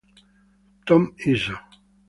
Tom 0.87 1.01
Izzo 1.31 1.55